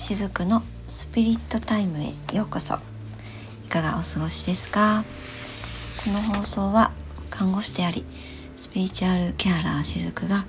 [0.00, 2.76] しずくのスピリットタイムへようこそ
[3.66, 5.04] いかがお過ごしですか？
[6.02, 6.90] この放送は
[7.28, 8.06] 看護師であり
[8.56, 10.46] スピリチュアルケアラーしずくが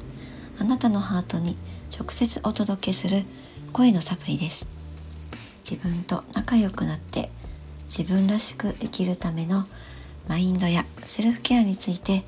[0.58, 1.58] あなたのハートに
[1.94, 3.26] 直接お届けする
[3.74, 4.70] 声のサプリです
[5.70, 7.30] 自分と仲良くなって
[7.94, 9.66] 自分らしく生きるための
[10.30, 12.24] マインドやセルフケアについて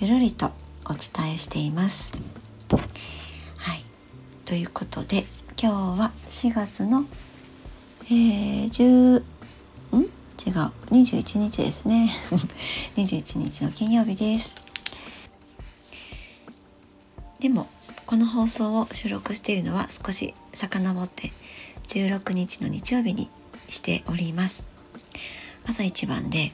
[0.00, 0.46] ゆるりと
[0.84, 2.12] お伝えしています。
[2.70, 2.84] はい。
[4.44, 5.24] ということで
[5.58, 7.06] 今日は4月の、
[8.04, 9.22] えー、10ん？
[9.22, 10.10] 違う。
[10.90, 12.10] 21日ですね。
[12.96, 14.54] 21日の金曜日です。
[17.40, 17.68] でも
[18.04, 21.32] この放送を収録しているのは少し遡って
[21.86, 23.30] 16日の日曜日に
[23.66, 24.66] しております。
[25.64, 26.52] 朝一番で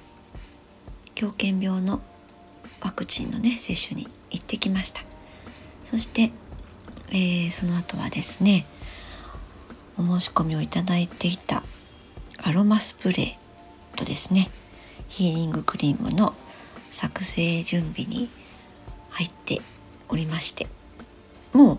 [1.17, 2.01] 狂犬病の
[2.81, 5.03] ワクチンのね接種に行ってきました。
[5.83, 6.31] そして、
[7.11, 8.65] えー、その後はですね
[9.99, 11.63] お申し込みをいただいていた
[12.43, 14.49] アロマスプレーとですね
[15.09, 16.35] ヒーリングクリームの
[16.91, 18.29] 作成準備に
[19.11, 19.61] 入って
[20.09, 20.67] おりまして
[21.53, 21.79] もう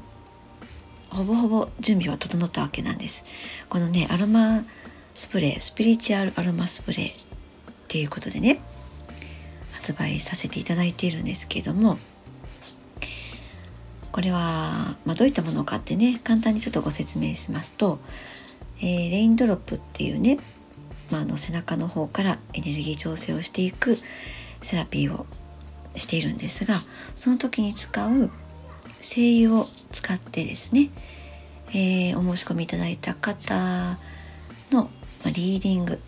[1.15, 3.23] ほぼほぼ準備は整ったわけなんです。
[3.69, 4.63] このねアロマ
[5.13, 7.13] スプレースピリチュアルアロマスプレーっ
[7.87, 8.59] ていうことでね
[9.71, 11.99] 発売させていただいているんですけども
[14.13, 17.99] これは、まあ、どういったものかってね簡単にちょっとご説明しますと、
[18.77, 20.37] えー、レインドロップっていうね、
[21.09, 23.97] まあ、の背中の方からエネルギー調整をしていく
[24.61, 25.25] セラピーを
[25.95, 26.83] しているんですが
[27.15, 28.29] その時に使う
[28.99, 30.91] 精油を使ってですね、
[31.69, 33.97] えー、お申し込みいただいた方
[34.71, 34.91] の、
[35.25, 35.99] ま、リーディング、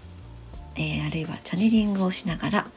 [0.75, 2.67] えー、あるいはチャネリングをしながら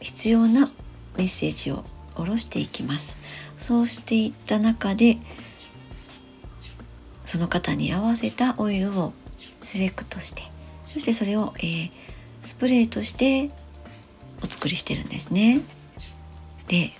[0.00, 0.70] 必要な
[1.16, 3.18] メッセージを下ろしていきます。
[3.56, 5.18] そうしていった中で
[7.24, 9.12] その方に合わせたオイルを
[9.62, 10.42] セレクトして
[10.84, 11.90] そしてそれを、えー、
[12.42, 13.50] スプレーとして
[14.42, 15.60] お作りしてるんですね。
[16.68, 16.90] で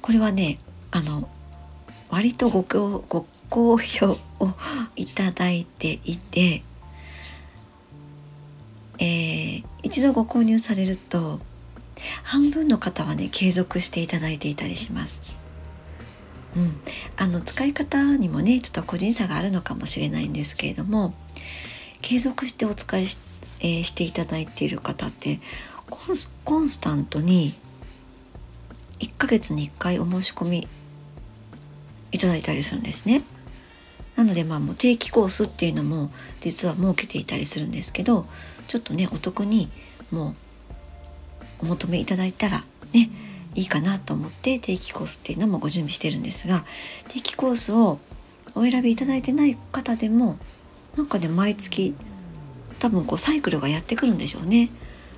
[0.00, 0.58] これはね
[0.90, 1.28] あの
[2.08, 4.48] 割とごご好評を
[4.96, 6.62] いただいていて、
[8.98, 11.40] えー、一度ご購入されると
[12.22, 15.22] 半分の方はね継続していただいていたりします。
[16.56, 16.80] うん、
[17.16, 21.14] あの使い方にもねちょっと個人差があるのかもしれないんですけれども
[22.02, 23.18] 継続してお使いし,、
[23.60, 25.38] えー、していただいている方って
[25.88, 27.54] コンスコンスタントに
[28.98, 30.68] 1ヶ月に1回お申し込み
[32.12, 33.22] いただいたりするんですね。
[34.16, 38.26] なのでまあもう定期コースっていうのも実は設けていたりするんですけど
[38.66, 39.70] ちょっとねお得に
[40.10, 40.36] もう
[41.62, 43.10] お求めいただいたらね
[43.54, 46.64] いいかなと思って定期コースっていうのもご準備してるんですが
[47.08, 47.98] 定期コースを
[48.54, 50.38] お選びいただいてない方でも
[50.96, 51.94] なんかね毎月
[52.78, 54.70] 多分こうサイクルがやってくるんでしょうね。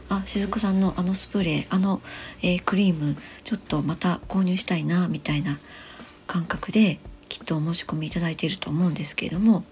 [0.09, 2.03] あしずくさんのあのスプレーあの、
[2.43, 5.59] えー、クリームちょっとまた購入したいなみたいな
[6.27, 6.99] 感覚で
[7.31, 9.65] きっとお申し込みいただいていると思うんですけれども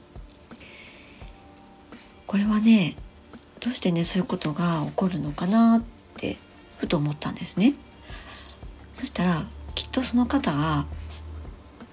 [2.27, 2.97] これはね
[3.61, 5.83] どうしてねそういうことが起こるのかなっ
[6.17, 6.39] て
[6.81, 7.75] ふと思ったんですね。
[8.95, 10.87] そしたらきっとその方が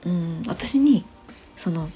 [0.06, 1.06] うん私に
[1.58, 1.90] その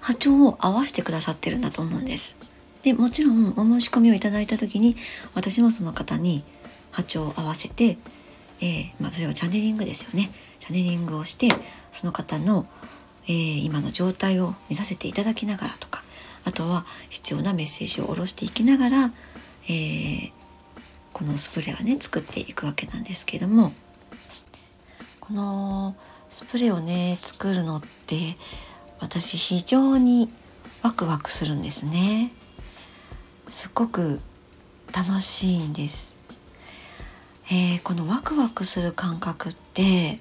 [0.00, 2.38] 波長を合わせてくださってるんだと思うんです。
[2.82, 4.96] でもちろんお申し込みをいただいた時に
[5.34, 6.44] 私もその方に
[6.92, 7.98] 波長を合わせて、
[8.60, 11.48] えー、まあ、それはチャネリングですよねチャネリングをして
[11.90, 12.64] その方の、
[13.24, 16.04] えー、今の状態を見させていただきながらとか
[16.44, 19.10] あとは必要なメッセージを下ろしていきながら、
[19.68, 20.32] えー、
[21.16, 23.72] このスプレーはね作っていくわけなんですけども
[25.18, 25.96] この
[26.28, 28.36] スプレーをね作るのって
[29.00, 30.30] 私非常に
[30.82, 32.32] ワクワクするんですね。
[33.48, 34.20] すごく
[34.94, 36.14] 楽しいんです、
[37.46, 40.20] えー、このワクワクする感覚って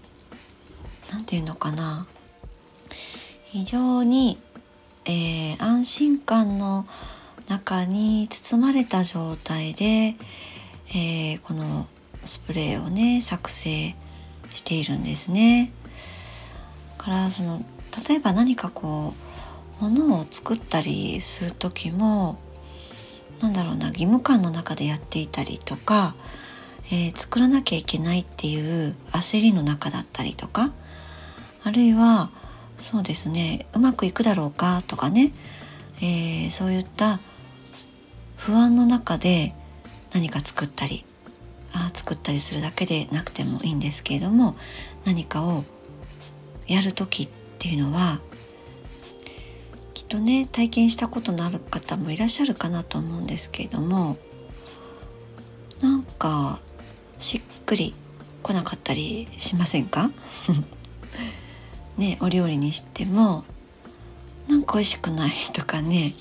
[1.11, 2.07] 何て言うのかな。
[3.43, 4.39] 非常に、
[5.03, 6.85] えー、安心感の
[7.49, 10.15] 中に包まれた状態で、
[10.89, 11.87] えー、この
[12.23, 13.95] スプレーをね作成
[14.51, 15.71] しているんですね。
[16.97, 17.63] からその
[18.07, 19.13] 例えば何かこ
[19.79, 22.39] う物を作ったりする時も
[23.41, 26.15] なんだろうな義務感の中でやっていたりとか、
[26.91, 30.71] えー、作らなきゃいけないっていう焦りの中だったりとか
[31.63, 32.31] あるいは
[32.77, 35.31] そうですねうまくいくだろうかとかね、
[35.97, 37.19] えー、そういった
[38.37, 39.53] 不安の中で
[40.15, 41.03] 何か作ったり
[41.73, 44.55] あ作ったりするだけでなくてもいいんですけれども
[45.03, 45.65] 何かを
[46.67, 47.29] やる時っ
[47.59, 48.21] ていうのは
[49.93, 54.17] きっとね体験したことのある方もいらっしゃるかなと思うんですけれども
[55.81, 56.59] なんか
[57.19, 57.93] しっくり
[58.41, 60.11] 来なかったりしませんか？
[61.97, 63.43] ねお料理にしても
[64.47, 66.15] なんか美味しくないとかね。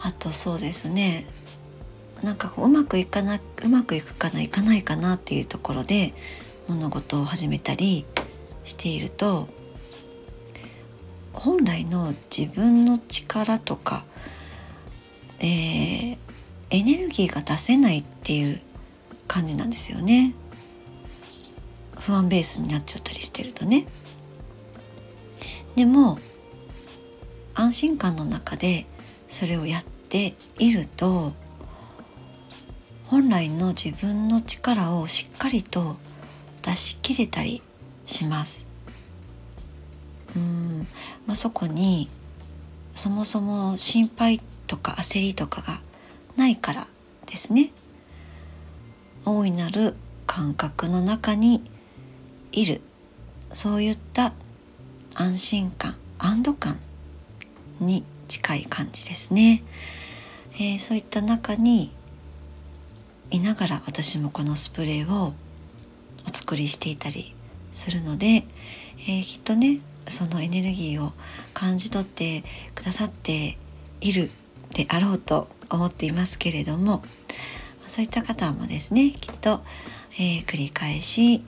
[0.00, 1.26] あとそうですね。
[2.22, 6.14] なんかこううまくいかなうまくいくかないかないかなっていうところで
[6.68, 8.04] 物事を始めたり
[8.64, 9.48] していると
[11.32, 14.04] 本来の自分の力とか、
[15.40, 16.18] えー、
[16.70, 18.60] エネルギーが出せないっていう
[19.26, 20.34] 感じなんですよね。
[21.98, 23.86] 不安ベースになっちゃったりしてるとね。
[25.74, 26.18] でも
[27.54, 28.86] 安心感の中で
[29.26, 31.32] それをやっていると
[33.12, 35.96] 本来の自分の力をしっかりと
[36.62, 37.62] 出し切れたり
[38.06, 38.66] します。
[40.34, 40.86] うん、
[41.26, 42.08] まあ、そこに
[42.94, 45.82] そもそも心配とか焦りとかが
[46.38, 46.86] ないから
[47.26, 47.72] ですね。
[49.26, 49.94] 大いなる
[50.26, 51.62] 感覚の中に
[52.50, 52.80] いる。
[53.50, 54.32] そういった
[55.16, 56.78] 安心感安堵感
[57.78, 59.62] に近い感じですね、
[60.54, 61.92] えー、そういった中に
[63.32, 65.32] いながら私もこのスプレーを
[66.28, 67.34] お作りしていたり
[67.72, 71.12] するので、えー、きっとねそのエネルギーを
[71.54, 72.44] 感じ取って
[72.74, 73.56] くださって
[74.00, 74.30] いる
[74.74, 77.02] であろうと思っていますけれども
[77.86, 79.62] そういった方もですねきっと、
[80.14, 81.42] えー、繰り返し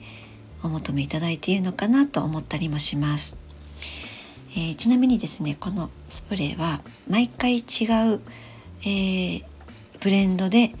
[0.63, 3.37] お求めいただいているのかなと思ったりもします、
[4.51, 8.21] えー、ちなみにですねこのスプレーは毎回違う、
[8.81, 9.45] えー、
[10.01, 10.73] ブレンドで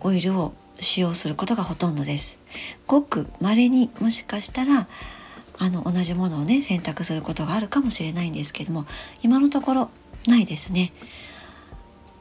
[0.00, 2.42] オイルを使用することがほとんどです。
[2.86, 4.86] ごく稀にもしかしたら
[5.58, 8.86] あの同じものをね選択することがあるかもしれないんですけども
[9.22, 9.90] 今のところ
[10.26, 10.92] ないですね。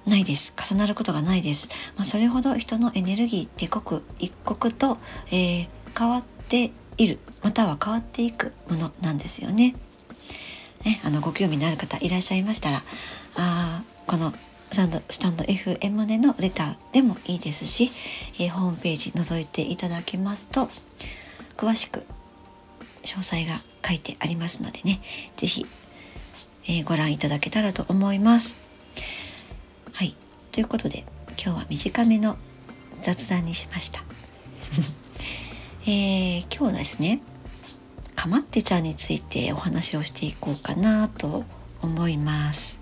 [0.05, 0.55] ないです。
[0.55, 4.97] 重なることがないです、まあ、それほど人のエネルギーって刻一刻と、
[5.31, 7.19] えー、変わっている。
[7.43, 9.75] または変わっていくものなんですよね。
[10.85, 12.81] ねあのご興味のある方いらっしゃいましたら
[13.35, 14.31] あこの
[14.71, 17.91] スタンドスタンド FM でのレターでもいいですし、
[18.39, 20.69] えー、ホームページ覗いていただけますと
[21.55, 21.99] 詳しく
[23.03, 24.99] 詳細が書いてありますのでね
[25.37, 25.65] 是非、
[26.65, 28.57] えー、ご覧いただけたらと思います。
[29.93, 30.15] はい
[30.51, 31.05] ということで
[31.41, 32.37] 今日は短めの
[33.01, 34.03] 雑談にしました。
[35.87, 37.21] えー、今日ですね
[38.15, 41.45] かまってちゃんについてお話をしていこうかなと
[41.81, 42.76] 思います。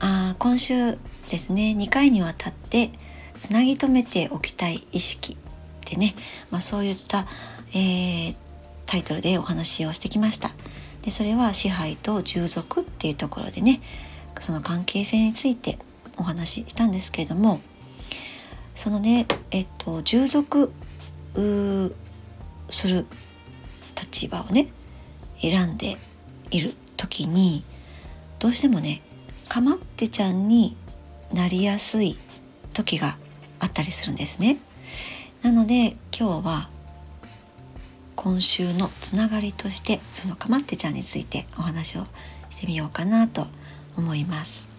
[0.00, 0.98] あ今週
[1.28, 2.90] ですね2回にわたって
[3.38, 5.36] つなぎ止めておきたい意識っ
[5.84, 6.14] てね、
[6.50, 7.26] まあ、そういった、
[7.74, 8.36] えー、
[8.86, 10.50] タイトルでお話をしてきました。
[11.02, 13.80] でそれは支配と従属っていうところでね
[14.38, 15.78] その関係性について
[16.18, 17.60] お話ししたんですけれども
[18.74, 20.70] そのねえっと従属
[22.68, 23.06] する
[23.96, 24.68] 立場をね
[25.36, 25.96] 選んで
[26.50, 27.64] いる時に
[28.38, 29.02] どうしてもね
[29.50, 30.76] かまってちゃんに
[31.34, 32.16] なりやすい
[32.72, 33.18] 時が
[33.58, 34.58] あったりするんですね。
[35.42, 36.70] なので今日は
[38.14, 42.02] 今週のつながりとしてそのかまってちゃんについてお話を
[42.48, 43.48] してみようかなと
[43.98, 44.70] 思います。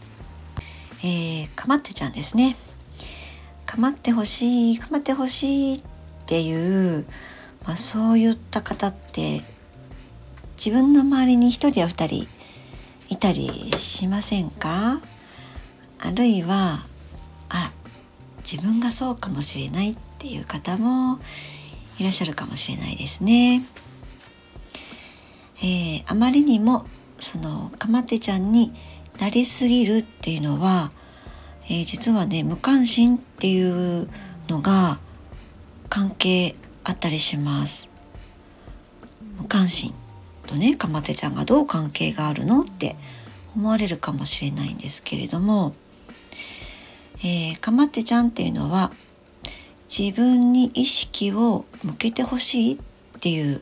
[1.03, 2.55] えー、かまってちゃんですね。
[3.65, 5.83] かまってほしい、かまってほしいっ
[6.27, 7.05] ていう、
[7.65, 9.41] まあ、そういった方って
[10.55, 12.27] 自分の周りに一人や二人
[13.11, 15.01] いたりしませんか？
[15.99, 16.79] あるいは
[17.49, 17.71] あら
[18.37, 21.19] 自分がそうかもしれないっていう方も
[21.99, 23.63] いらっしゃるかもしれないですね。
[25.57, 26.85] えー、あまりにも
[27.19, 28.73] そのかまってちゃんに
[29.19, 30.91] なりすぎるっていうのは、
[31.65, 33.61] えー、実はね無関心ってい
[34.01, 34.09] う
[34.47, 34.99] のが
[35.89, 37.91] 関係あったりします。
[39.37, 39.93] 無関心
[40.51, 42.97] とねかまってちゃんがどう関係があるのって
[43.55, 45.73] 思われるかもしれないんですけれども、
[47.19, 48.91] えー、かまってちゃんっていうのは
[49.87, 52.77] 自分に意識を向けてほしいっ
[53.21, 53.61] ていう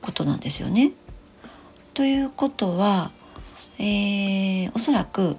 [0.00, 0.92] ことなんですよね。
[1.94, 3.10] ということは、
[3.80, 5.36] えー、おそらく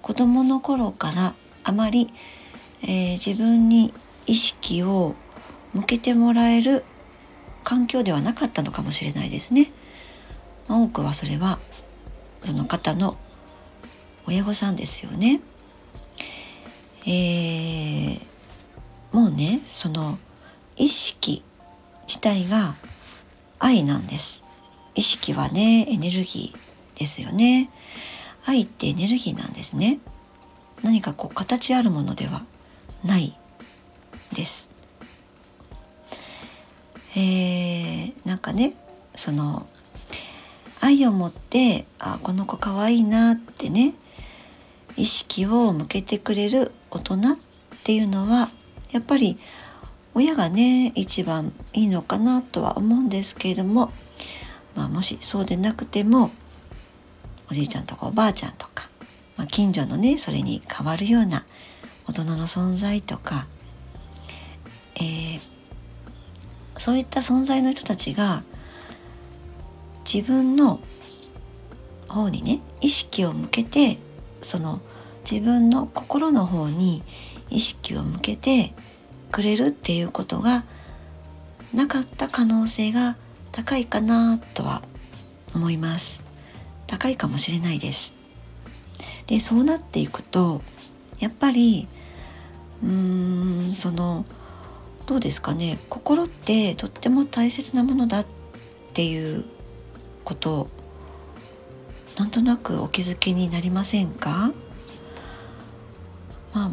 [0.00, 2.08] 子供の頃からあまり、
[2.82, 3.94] えー、自分に
[4.26, 5.14] 意識を
[5.74, 6.84] 向けてもらえる
[7.62, 9.72] 環境ではなかったのかもしれないですね。
[10.76, 11.58] 多くはそれは
[12.42, 13.16] その方の
[14.26, 15.40] 親御さんですよね。
[17.04, 18.20] えー、
[19.12, 20.18] もうねその
[20.76, 21.44] 意識
[22.06, 22.74] 自体が
[23.58, 24.44] 愛なんです。
[24.94, 27.70] 意識はねエネルギーですよね
[28.46, 29.98] 愛ってエネルギーなんですね
[30.82, 32.42] 何かこう形あるものでは
[33.04, 33.36] ない
[34.32, 34.72] です
[37.14, 38.74] えー、なんかね
[39.14, 39.66] その
[40.82, 43.94] 愛を持ってあこの子かわいいなってね
[44.96, 47.18] 意識を向けてくれる大人っ
[47.84, 48.50] ていうのは
[48.90, 49.38] やっぱり
[50.12, 53.92] 親がね一番いいのかなとは思うんですけれども、
[54.74, 56.32] まあ、もしそうでなくても
[57.48, 58.90] おじいちゃんとかおばあちゃんとか、
[59.36, 61.44] まあ、近所のねそれに変わるような
[62.08, 63.46] 大人の存在とか、
[64.96, 65.40] えー、
[66.76, 68.42] そういった存在の人たちが
[70.10, 70.80] 自分の
[72.08, 73.98] 方にね意識を向けて
[74.40, 74.80] その
[75.30, 77.02] 自分の心の方に
[77.50, 78.72] 意識を向けて
[79.30, 80.64] くれるっていうことが
[81.72, 83.16] なかった可能性が
[83.50, 84.82] 高いかなとは
[85.54, 86.22] 思います。
[86.86, 88.14] 高いかもしれないです。
[89.26, 90.62] でそうなっていくと
[91.18, 91.88] やっぱり
[92.82, 94.26] うーんその
[95.06, 95.78] どうですかね。
[95.88, 98.26] 心ってとっても大切なものだっ
[98.92, 99.44] ていう
[100.24, 100.68] こと
[102.16, 104.52] なんとなくお気づきになりませんか？
[106.54, 106.70] まあ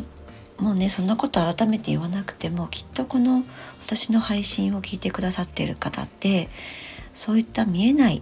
[0.61, 3.43] もうねそんなこと改めて言わなくてもきっとこの
[3.85, 6.49] 私の配信を聞いてくださっている方って
[7.13, 8.21] そういった見えない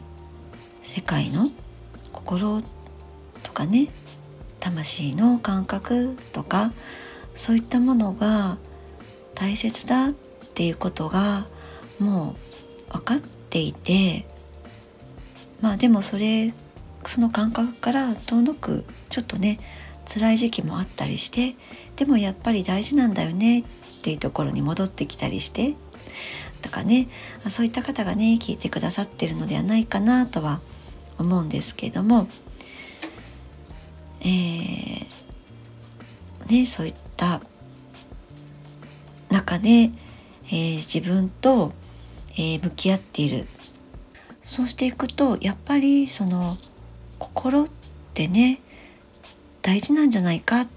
[0.82, 1.50] 世界の
[2.14, 2.62] 心
[3.44, 3.88] とかね
[4.60, 6.72] 魂の感覚とか
[7.34, 8.58] そういったものが
[9.34, 11.48] 大切だっていうことが
[12.00, 12.36] も
[12.90, 14.26] う分かっていて
[15.62, 16.54] まあでもそれ
[17.06, 19.60] その感覚から遠のくちょっとね
[20.06, 21.56] 辛い時期もあったりして
[21.96, 23.64] でもやっぱり大事なんだよねっ
[24.02, 25.76] ていうところに戻ってきたりして
[26.62, 27.08] とかね
[27.50, 30.60] そういった方がね聞いてくださってるのではないかなとは
[31.18, 32.28] 思うんですけれども
[34.22, 35.06] えー、
[36.50, 37.42] ねそういった
[39.30, 41.74] 中で、えー、自分と、
[42.32, 43.48] えー、向き合っている
[44.48, 46.58] そうしていくとやっぱりその
[47.20, 47.68] 心っ
[48.14, 48.62] てね
[49.62, 50.68] 大事なんじゃないかっ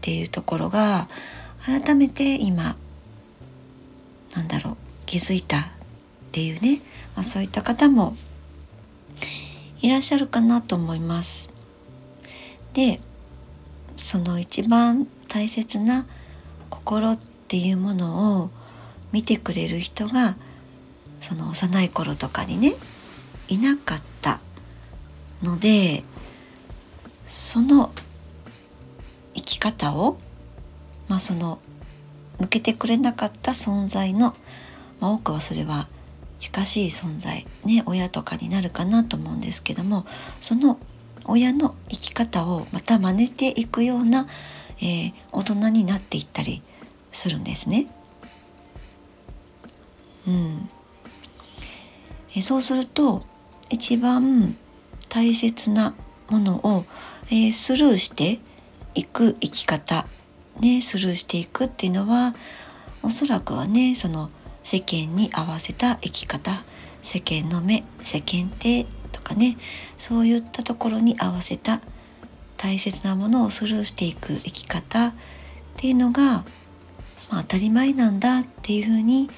[0.00, 1.06] ていうところが
[1.64, 2.74] 改めて今
[4.34, 5.62] なんだろう気づいたっ
[6.32, 6.80] ていうね、
[7.14, 8.16] まあ、そういった方も
[9.80, 11.50] いらっしゃるかなと思います。
[12.74, 13.00] で
[13.96, 16.04] その一番大切な
[16.68, 18.50] 心っていうものを
[19.12, 20.36] 見てくれる人が
[21.20, 22.74] その幼い頃とかにね
[23.50, 24.40] いなかった
[25.42, 26.04] ので
[27.26, 27.92] その
[29.34, 30.16] 生き方を
[31.08, 31.58] まあその
[32.38, 34.34] 向けてくれなかった存在の、
[35.00, 35.88] まあ、多くはそれは
[36.38, 40.06] 近しい存在ね親とかになるかなと思うんですけども
[40.38, 40.78] その
[41.26, 44.26] 親の生き方をまた真似ていくような、
[44.78, 46.62] えー、大人になっていったり
[47.12, 47.86] するんですね。
[50.26, 50.70] うん、
[52.36, 53.24] えそうすると
[53.70, 54.56] 一番
[55.08, 55.94] 大切な
[56.28, 56.84] ものを、
[57.28, 58.40] えー、スルーして
[58.94, 60.06] いく生き方、
[60.60, 62.34] ね、スルーしていくっていうのは
[63.02, 64.30] おそらくはねその
[64.62, 66.64] 世間に合わせた生き方
[67.00, 69.56] 世間の目世間体とかね
[69.96, 71.80] そういったところに合わせた
[72.56, 75.14] 大切なものをスルーしていく生き方っ
[75.76, 76.44] ていうのが、
[77.30, 79.30] まあ、当たり前なんだっていうふうに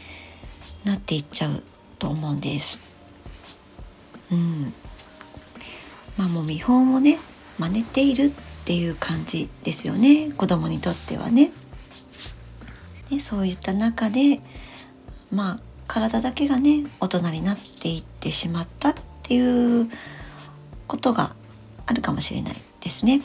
[0.84, 1.62] なっていっちゃう
[2.00, 2.91] と思うんです。
[4.32, 4.72] うん、
[6.16, 7.18] まあもう見本をね
[7.58, 8.30] 真似ているっ
[8.64, 11.50] ていう感じですよね子供にとってはね。
[13.10, 14.40] でそういった中で
[15.30, 19.90] まあ体だけがね大人になっていってしまったっていう
[20.86, 21.34] ことが
[21.86, 23.20] あるかもしれないですね。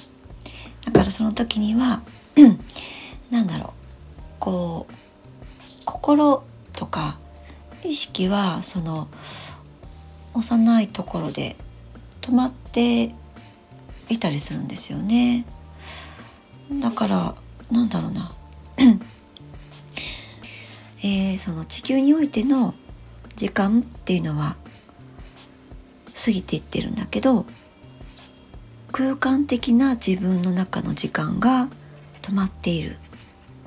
[0.85, 2.01] だからその時には
[3.31, 3.69] 何だろう
[4.39, 4.93] こう
[5.85, 7.17] 心とか
[7.83, 9.07] 意識はその
[10.37, 11.55] 幼いところで
[12.21, 13.13] 止まって
[14.09, 15.45] いたりするんですよね。
[16.81, 17.35] だから
[17.71, 18.31] なんだろうな。
[21.03, 22.73] えー、その地球においての
[23.35, 24.55] 時間っていうのは
[26.13, 27.45] 過ぎていってるんだけど
[28.91, 31.69] 空間的な自分の中の時間が
[32.23, 32.97] 止まっているっ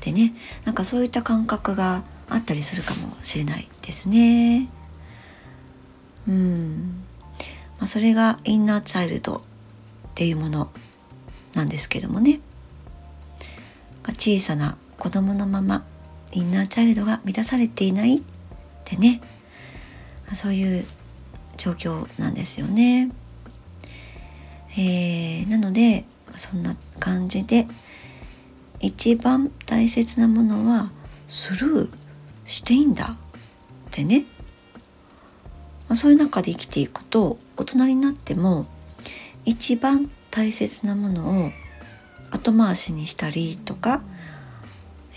[0.00, 0.35] てね。
[0.65, 4.69] なんかそういった感覚があったりするかもしれないですね。
[6.29, 7.05] うん、
[7.79, 9.41] まあ、それがインナーチャイルドっ
[10.15, 10.71] ていうもの
[11.55, 12.41] なんですけどもね。
[14.19, 15.85] 小さな子供のまま
[16.33, 18.21] インナーチャイルドが満たされていないっ
[18.85, 19.21] てね。
[20.35, 20.85] そういう
[21.57, 23.11] 状況なんですよね。
[24.79, 27.67] えー、なのでそんな感じで
[28.79, 30.91] 一番大切なものは
[31.27, 31.91] スルー
[32.45, 33.17] していいんだっ
[33.91, 34.25] てね。
[35.91, 38.67] まそういう中で生きていくと大人になっても
[39.45, 41.51] 一番大切なものを
[42.31, 44.01] 後回しにしたりとか、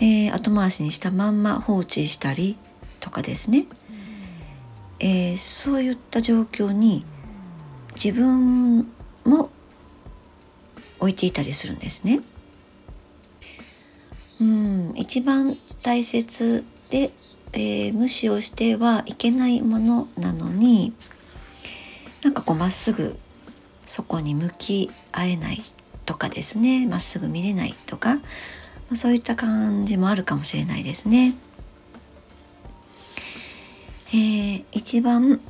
[0.00, 2.58] えー、後回しにしたまんま放置したり
[2.98, 3.66] とかですね、
[4.98, 7.04] えー、そういった状況に
[7.94, 8.88] 自分
[9.24, 9.50] も
[10.98, 12.20] 置いていたりするんですね。
[14.40, 17.12] うん一番大切で、
[17.54, 20.92] えー、無視をしてはいけないものなのに
[22.24, 23.16] なんかこうまっすぐ
[23.86, 25.62] そこに向き合えない
[26.04, 26.86] とかですね。
[26.86, 28.22] まっすぐ見れないとか、ま
[28.92, 31.34] あ、そういった感じもあるかもしれないですね。
[34.08, 35.40] えー、一番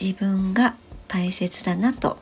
[0.00, 0.74] 自分が
[1.08, 2.18] 大切だなと。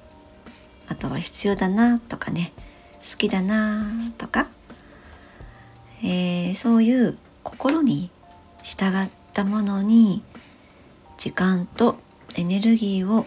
[0.89, 2.53] あとは必要だなとかね。
[3.01, 4.49] 好きだなとか、
[6.05, 8.11] えー、そういう心に
[8.71, 10.23] 従ったものに
[11.19, 11.97] 時間と
[12.37, 13.27] エネルギーを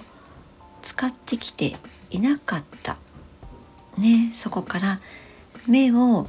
[0.81, 1.73] 使ってきて
[2.11, 2.97] いなかった。
[3.97, 5.01] ねそこから
[5.67, 6.27] 目を、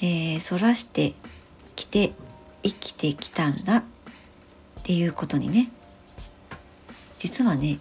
[0.00, 1.14] えー、そらして
[1.74, 2.12] きて
[2.62, 3.78] 生きてきたんだ。
[3.78, 3.82] っ
[4.84, 5.72] ていうことにね。
[7.18, 7.80] 実はね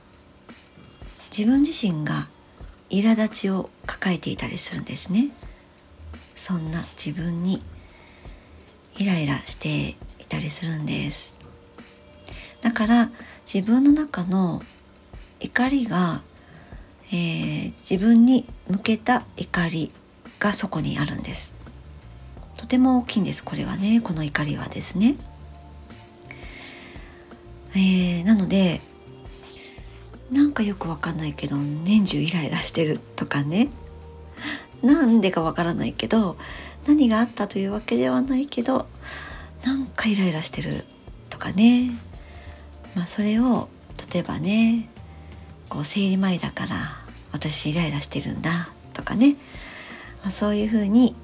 [1.29, 2.27] 自分自身が
[2.89, 5.29] 苛立ちを抱えていたりするんですね。
[6.35, 7.61] そんな自分に
[8.97, 9.95] イライラして
[10.29, 11.39] たりするんです。
[12.61, 13.11] だから
[13.51, 14.61] 自分の中の
[15.39, 16.21] 怒りが
[17.11, 19.91] えー、自分に向けた怒り
[20.39, 21.57] がそこにあるんです。
[22.55, 23.99] とても大きいんですこれはね。
[24.01, 25.15] この怒りはですね、
[27.71, 28.81] えー、なので
[30.31, 33.69] なんかよくわかんないけど年中イライラしてるとかね。
[34.83, 36.37] なんでかわからないけど
[36.87, 38.87] 何があったというわけではないけど
[39.65, 40.85] なんかイライラしてる
[41.29, 41.91] とかね。
[42.95, 43.69] まあそれを
[44.11, 44.89] 例えばね
[45.69, 46.75] こう生理前だから
[47.31, 49.35] 私イライラしてるんだとかね、
[50.23, 51.15] まあ、そういうふうに、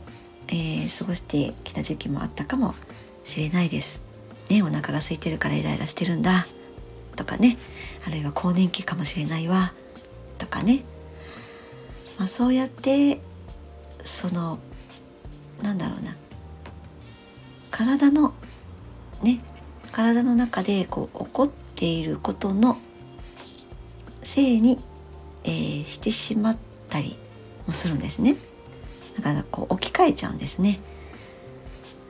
[0.48, 2.76] えー、過ごしてきた時期もあったかも
[3.24, 4.06] しれないです。
[4.50, 6.48] ね、お腹が空いてるからイライラしてるんだ
[7.16, 7.58] とかね。
[8.06, 9.74] あるいは更年期かもしれないわ
[10.38, 10.84] とかね、
[12.20, 13.20] まあ、そうやって
[14.04, 14.60] その
[15.64, 16.16] なんだろうな。
[17.76, 18.34] 体の
[19.22, 19.42] ね
[19.92, 22.78] 体の中でこう起こっていることの
[24.24, 24.80] せいに
[25.46, 26.58] えー、してしまっ
[26.90, 27.16] たり
[27.68, 28.36] もするんですね。
[29.16, 30.80] だからこう置き換えちゃうんですね。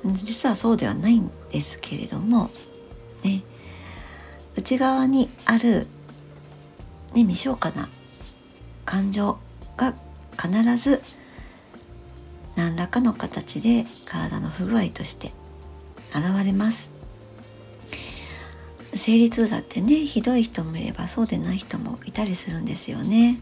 [0.06, 2.52] 実はそうではないんですけれども
[3.24, 3.44] ね
[4.56, 5.88] 内側にある、
[7.14, 7.90] ね、未消化な
[8.86, 9.40] 感情
[9.76, 9.96] が
[10.40, 11.02] 必ず
[12.56, 15.34] 何らかの形で体の不具合として
[16.20, 16.92] 現れます。
[18.94, 23.40] 生理痛だってねひどい人もいればそうでない人もいたりするんですよね。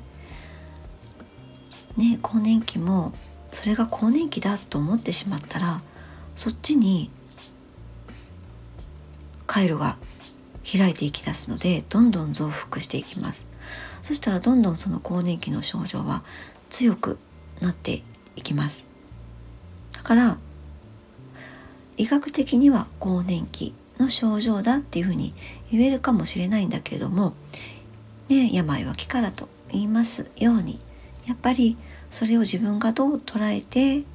[1.96, 3.14] ね更年期も
[3.52, 5.82] それが更年期だと思ってしまったら
[6.36, 7.12] そっちに
[9.46, 9.98] 回路が
[10.66, 13.46] 開いていき出すのでどんどん増幅していきます。
[14.02, 16.24] そしたらどんどんその更年期の症状は
[16.70, 17.20] 強く
[17.62, 18.02] なって
[18.36, 18.90] いきます。
[19.94, 20.38] だから
[21.98, 25.34] 医学的には更年期の症状だっていうふうに
[25.72, 27.34] 言えるかもしれないんだけれども、
[28.30, 30.80] ね、病は気からと言いますように
[31.28, 31.78] やっぱり
[32.10, 34.06] それを自分がどう捉えて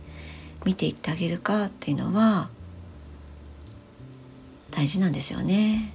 [0.64, 2.50] 見ていってあげるかっていうのは
[4.70, 5.92] 大事なんですよね。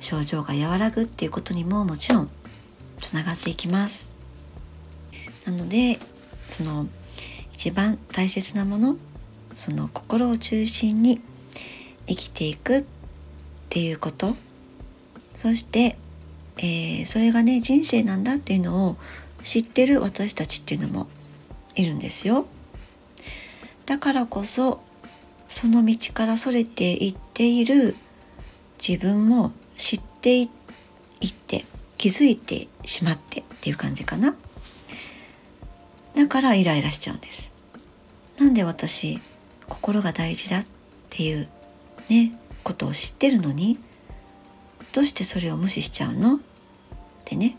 [0.00, 2.30] 症状が和らぐっていうことにももちろん
[2.98, 4.12] つながっていきます。
[5.46, 5.98] なので
[6.50, 6.88] その
[7.52, 8.96] 一番大切なもの
[9.56, 11.20] その心を中心に
[12.06, 12.84] 生きていくっ
[13.70, 14.36] ていうこと。
[15.34, 15.98] そして、
[16.58, 18.96] えー、それがね人生なんだっていうのを
[19.42, 21.08] 知ってる私たちっていうのも
[21.74, 22.46] いるんですよ。
[23.86, 24.82] だからこそ
[25.48, 27.96] その道からそれていっている
[28.78, 30.48] 自分も知っていっ
[31.32, 31.64] て
[31.96, 34.36] 気づいてしまってっていう感じかな。
[36.14, 37.54] だからイライラしちゃうんです。
[38.38, 39.20] なんで私
[39.68, 40.66] 心が大事だっ
[41.10, 41.48] ていう
[42.08, 43.78] ねことを知ってるのに
[44.92, 46.36] どうしてそれを無視しちゃうの？
[46.36, 46.38] っ
[47.24, 47.56] てね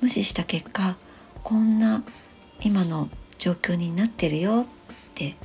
[0.00, 0.96] 無視した結果
[1.42, 2.02] こんな
[2.60, 4.66] 今の状況になってるよっ
[5.14, 5.36] て、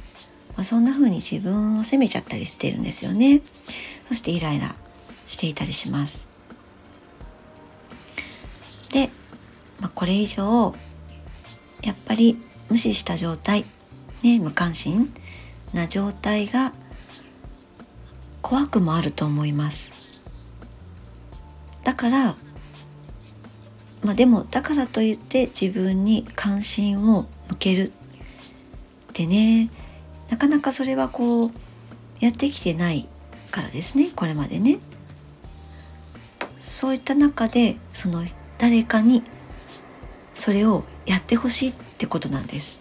[0.56, 3.42] まあ、そんな風に自分を責めちゃったりしてるんですよね。
[4.06, 4.76] そしてイライラ
[5.28, 6.30] していたりします。
[8.92, 9.10] で、
[9.80, 10.76] まあ、これ以上
[11.84, 12.38] やっぱり
[12.70, 13.66] 無視した状態、
[14.24, 15.14] ね、無関心
[15.74, 16.74] な状態が
[18.42, 19.94] 怖くもあると思います。
[21.84, 22.36] だから
[24.04, 27.92] まあでもだからといって自分に関心を向けるっ
[29.14, 29.70] てね
[30.30, 31.52] なかなかそれはこう
[32.20, 33.08] やってきてない
[33.52, 34.80] からですねこれまでね。
[36.60, 38.24] そういった中でその
[38.58, 39.22] 誰かに
[40.34, 42.80] それをやってほしいってことなんです。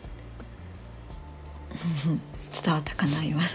[2.53, 3.47] 伝わったかな今の。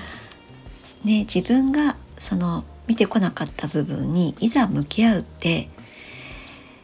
[1.04, 5.68] ね自分がその見てこなかった部分にいざ向き合うって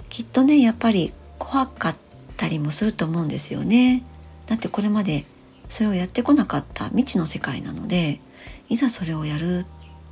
[0.09, 1.97] きっとねやっぱり怖かっ
[2.37, 4.03] たりもすると思うんですよね。
[4.47, 5.25] だってこれまで
[5.69, 8.21] それをやってこなかった未知の世界なので
[8.69, 9.67] いざそれをやるっ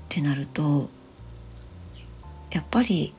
[0.08, 0.90] てなると
[2.50, 3.14] やっぱり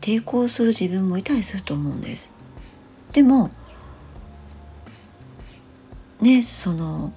[0.00, 2.32] 抵抗する自分もいたりすると思うんです。
[3.12, 3.50] でも
[6.20, 7.12] ねその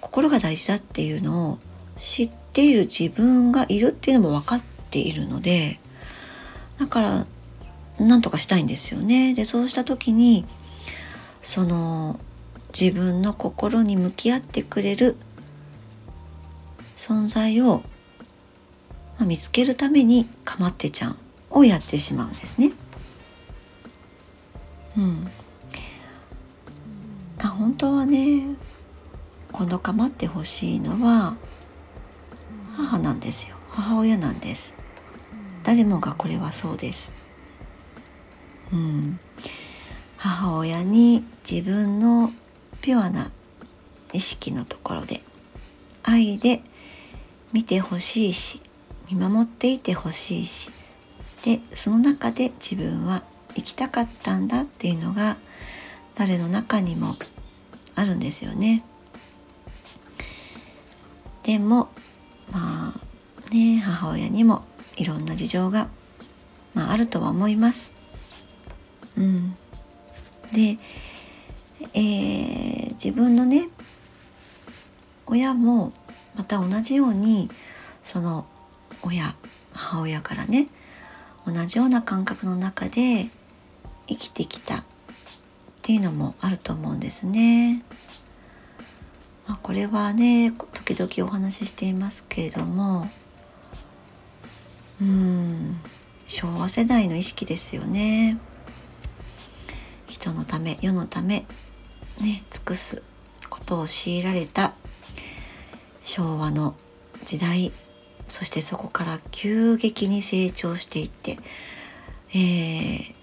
[0.00, 1.58] 心が大事だっていうのを
[1.96, 5.78] 知っている自分がいるっていうのも分かっているので
[6.78, 7.26] だから
[7.98, 9.34] 何とかしたいんですよね。
[9.34, 10.46] でそうした時に
[11.42, 12.18] その
[12.78, 15.16] 自分の心に向き合ってくれる
[16.96, 17.82] 存在を、
[19.18, 21.16] ま、見つけるためにかまってちゃん
[21.50, 22.72] をやってしまうんですね。
[24.96, 25.30] うん。
[27.38, 28.44] あ本当はね
[29.52, 31.36] このかまってほしいのは
[32.76, 33.56] 母なんですよ。
[33.68, 34.74] 母親なんです。
[35.62, 37.16] 誰もがこれはそうです。
[38.72, 39.18] うん、
[40.16, 42.32] 母親に自分の
[42.80, 43.30] ピュアな
[44.12, 45.22] 意識のところで
[46.02, 46.62] 愛で
[47.52, 48.60] 見てほしいし
[49.10, 50.70] 見守っていてほしいし
[51.42, 53.22] でその中で自分は
[53.54, 55.36] 生きたかったんだっていうのが
[56.14, 57.16] 誰の中にも
[57.96, 58.84] あるんですよね。
[61.50, 61.88] でも
[62.52, 64.62] まあね母親にも
[64.96, 65.88] いろんな事情が、
[66.74, 67.96] まあ、あるとは思います。
[69.18, 69.56] うん、
[70.52, 70.78] で、
[71.92, 73.68] えー、自分のね
[75.26, 75.92] 親も
[76.36, 77.50] また同じように
[78.04, 78.46] その
[79.02, 79.34] 親
[79.72, 80.68] 母親からね
[81.44, 83.28] 同じような感覚の中で
[84.06, 84.84] 生きてきたっ
[85.82, 87.82] ていうのもあると思うんですね。
[89.50, 93.10] まあ、これはね時々お話ししていますけれども
[95.02, 95.76] うん
[96.28, 98.38] 昭和世代の意識ですよね。
[100.06, 101.46] 人のため世のため
[102.20, 103.02] ね尽くす
[103.48, 104.74] ことを強いられた
[106.04, 106.76] 昭和の
[107.24, 107.72] 時代
[108.28, 111.38] そしてそこから急激に成長していって
[112.32, 113.14] えー、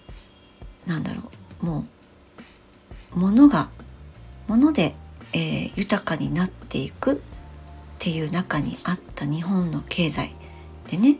[0.88, 1.86] なんだろうも
[3.16, 3.70] う物が
[4.48, 4.96] 物で、
[5.34, 7.18] えー、豊かになっていくっ
[8.00, 10.36] ていう中にあった日本の経済
[10.90, 11.18] でね。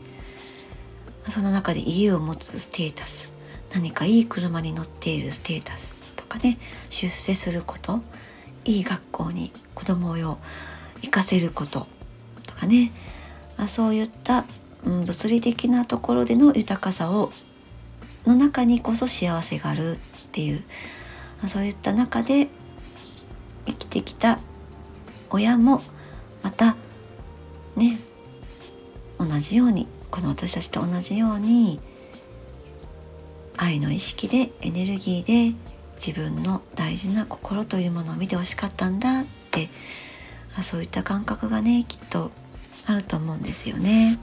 [1.28, 3.30] その中で家を持つステータス。
[3.72, 6.58] 何かいい車に乗っているステータスとかね。
[6.88, 8.00] 出世すること。
[8.64, 10.38] いい学校に子供を
[11.02, 11.86] 行かせること
[12.46, 12.92] とかね。
[13.56, 14.44] あそういった、
[14.84, 17.32] うん、物理的なところでの豊かさを
[18.26, 19.98] の中にこそ幸せがあるっ
[20.32, 20.64] ていう。
[21.46, 22.48] そういった中で
[23.88, 24.38] てきた
[25.30, 25.82] 親も
[26.42, 26.76] また
[27.76, 27.98] ね
[29.18, 31.80] 同じようにこの私たちと同じように
[33.56, 35.56] 愛の意識でエネルギーで
[35.94, 39.68] 自分の大事な心というものを見てほしかったんだって
[40.56, 42.30] あそういった感覚がねきっと
[42.86, 44.18] あると思うんですよね。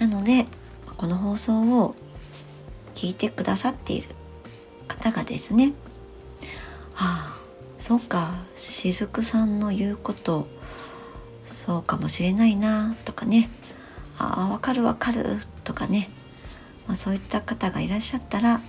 [0.00, 0.46] なので
[0.96, 1.94] この放送を
[2.94, 4.08] 聞いてくださっている
[4.88, 5.72] 方がですね
[6.96, 7.33] ああ
[7.84, 10.48] そうか雫さんの言うこと
[11.44, 13.50] そうかもしれないなとかね。
[14.16, 16.08] ああわかるわかるとかね。
[16.86, 18.62] まあ、そういった方がいらっしゃったら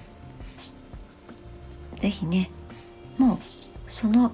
[1.93, 2.51] 是非ね
[3.17, 3.39] もう
[3.87, 4.33] その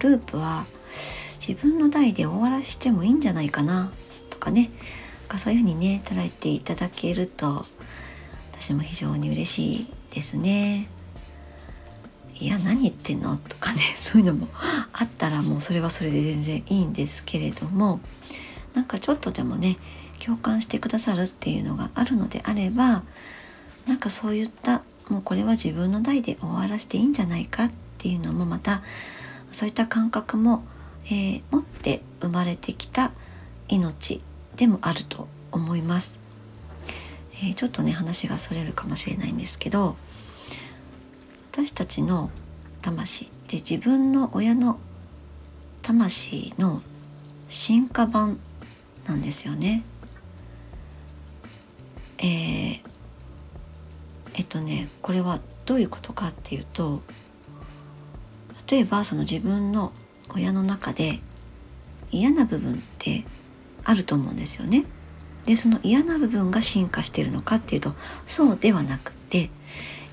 [0.00, 0.66] ループは
[1.38, 3.90] 自分の代で終わらしてもいいんじゃないかな
[4.28, 4.70] とかね。
[5.38, 7.64] そういうふうにね捉えていただけると
[8.52, 10.90] 私も非常に嬉しいですね。
[12.40, 13.36] いや何言ってんの？
[13.36, 14.48] とかね そういうのも
[14.92, 18.00] あったらもうそれはそれで全然いいんですけれども
[18.74, 19.76] なんかちょっとでもね
[20.24, 23.02] 共感してくださるっていうのがあるのであれば
[23.86, 28.82] なんかそういったもうこれは自分の代で終わらせていいんじゃないかっていうのもまた
[29.52, 30.64] そういった感覚も、
[31.06, 33.12] えー、持って生まれてきた
[33.68, 34.22] 命
[34.56, 36.18] でもあると思います。
[37.42, 39.96] えー、ちょっとね話がそれるかもしれないんですけど
[41.52, 42.30] 私たちの
[42.80, 44.78] 魂って自分の親の
[45.82, 46.80] 魂の
[47.48, 48.38] 進化版
[49.04, 49.82] なんですよね。
[52.18, 52.80] えー、
[54.34, 57.02] えっとねこれはどういうことかっていうと
[58.68, 59.92] 例えばその自分の
[60.32, 61.18] 親の中で
[62.12, 63.24] 嫌な部分って
[63.82, 64.84] あると思うんですよね。
[65.46, 67.94] でその嫌な部分が進化してるのかっていうと
[68.28, 69.50] そうではなくて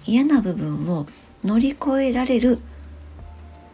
[0.08, 1.06] 嫌な部分を
[1.43, 2.60] 乗り越えられる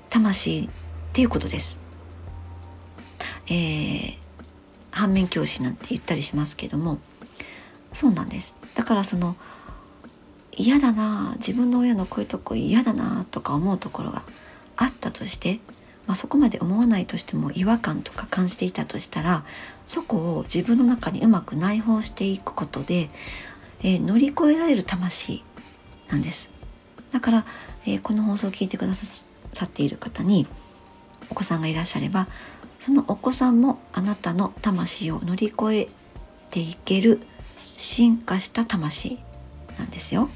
[0.10, 0.70] 魂っ
[1.14, 1.82] ていうことです。
[3.48, 4.14] えー、
[4.92, 7.00] 反面教師なんて言ったりしますけども
[7.92, 8.58] そうなんです。
[8.76, 9.36] だからその
[10.56, 14.24] 嫌だな自分の親のこういうとこ嫌だなとか思うところが
[14.78, 15.60] あったとして
[16.08, 19.46] まあ、そこまで思わないとしても違和感とか感じていたとしたら
[19.86, 23.10] そこを自分の中にうまく内包していくことで、
[23.82, 25.44] えー、乗り越えられる魂
[26.10, 26.50] なんです
[27.14, 27.46] だから、
[27.86, 30.48] えー、この放送を聞いてくださっている方に
[31.30, 32.28] お子さんがいらっしゃれば
[32.80, 35.88] そのお子さんもあなたの魂を乗り越え
[36.50, 37.22] ていける
[37.78, 39.20] 進化した魂
[39.78, 40.30] なんですよ。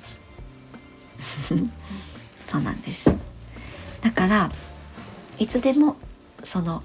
[2.47, 3.13] そうなんです。
[4.01, 4.49] だから
[5.39, 5.97] いつでも
[6.43, 6.83] その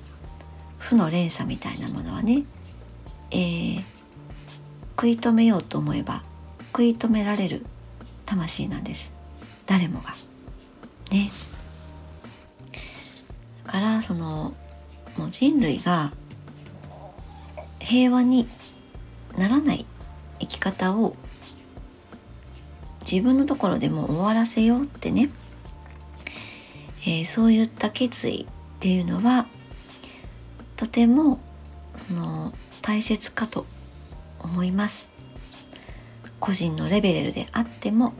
[0.78, 2.44] 負の連鎖みたいなものはね、
[3.30, 3.84] えー、
[4.96, 6.22] 食い止めようと思えば
[6.72, 7.64] 食い止められる
[8.26, 9.21] 魂なんです。
[9.72, 10.14] 誰もが。
[11.10, 11.30] ね。
[13.64, 14.52] だからその
[15.16, 16.12] もう人類が
[17.78, 18.50] 平和に
[19.38, 19.86] ならない
[20.40, 21.16] 生き方を
[23.00, 25.30] 自分のところでも終わらせようってね。
[27.06, 28.46] えー、そういった決意っ
[28.78, 29.46] ていうのは
[30.76, 31.40] とても
[31.96, 33.64] その大切かと
[34.38, 35.10] 思います。
[36.40, 38.12] 個人のレベルであっても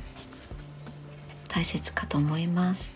[1.52, 2.94] 大切かと思います、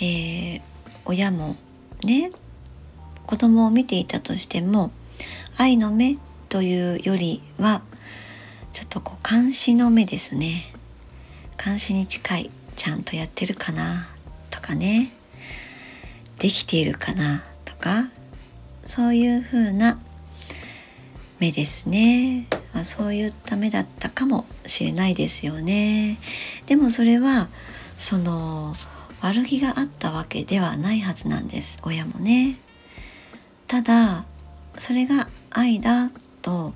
[0.00, 0.60] えー、
[1.04, 1.56] 親も
[2.04, 2.30] ね
[3.26, 4.90] 子供を見ていたとしても
[5.58, 6.16] 愛の目
[6.48, 7.82] というよりは
[8.72, 10.62] ちょっとこう監視の目ですね。
[11.62, 14.06] 監視に近いちゃんとやってるかな
[14.50, 15.12] とかね。
[16.38, 18.04] できているかなとか
[18.84, 19.98] そういう風な
[21.40, 22.46] 目ですね、
[22.78, 26.16] まあ、そういった目だったかもしれないですよね。
[26.66, 27.48] でもそれは
[27.96, 28.72] その
[29.20, 31.82] 悪気があったわけではないはずなんです。
[31.82, 32.56] 親もね。
[33.66, 34.26] ただ
[34.76, 36.08] それが愛だ
[36.40, 36.72] と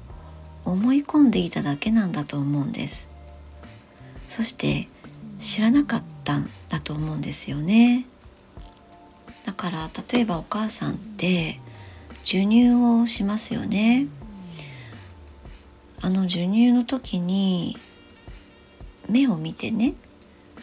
[0.65, 3.09] 思い込んでいただけなんだと思うんです。
[4.27, 4.89] そして
[5.39, 8.07] 知らなかったんだと思うんですよね。
[9.45, 11.61] だから例えばお母さんって
[12.25, 14.09] 授乳をしますよね。
[16.03, 17.77] あの授乳の時に
[19.09, 19.95] 目を見てね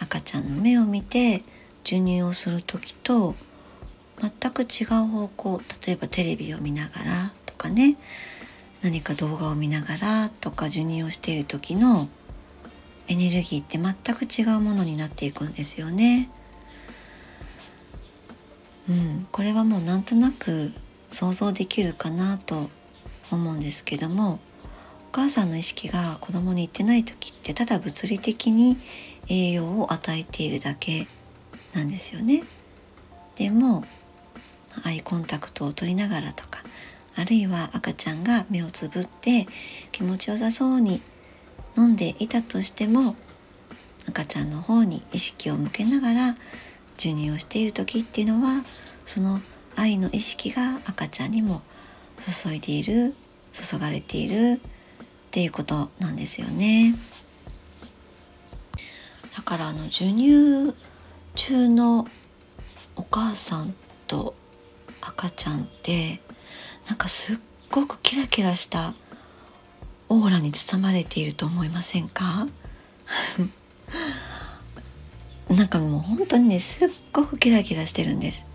[0.01, 1.43] 赤ちゃんの目を見て
[1.83, 3.35] 授乳をする時と
[4.19, 7.97] 全く違う方向例えばテレビを見ながらとかね
[8.81, 12.09] 何か動画を見ながらとか授乳をしている時の
[13.07, 16.29] エネルギーって全く違うものになっていくんですよね。
[18.87, 20.71] うん、これはもうなんとなく
[21.09, 22.69] 想像できるかなと
[23.31, 24.39] 思うんですけども
[25.09, 28.77] お母さんの意識が子供に行ってない時ってただ物理的に
[29.27, 31.07] 栄養を与えているだけ
[31.73, 32.43] なんですよね。
[33.35, 33.85] でも
[34.83, 36.63] アイコンタクトを取りながらとか
[37.15, 39.47] あるいは赤ちゃんが目をつぶって
[39.91, 41.01] 気持ちよさそうに
[41.75, 43.15] 飲んでいたとしても
[44.07, 46.35] 赤ちゃんの方に意識を向けながら
[46.97, 48.63] 授乳をしている時っていうのは
[49.05, 49.41] その
[49.75, 51.63] 愛の意識が赤ちゃんにも
[52.19, 53.15] 注いでいる
[53.51, 54.61] 注がれている
[55.29, 56.95] っていうことなんですよね。
[59.37, 60.73] だからあの授乳
[61.35, 62.07] 中の
[62.95, 63.75] お母さん
[64.07, 64.33] と
[65.01, 66.19] 赤ちゃんって
[66.87, 67.37] なんかすっ
[67.69, 68.95] ごくキラキラした
[70.09, 72.47] オーラに包まれていると思いませんか？
[75.47, 78.45] なんかもう本当にねすっごくキラキラしてるんです。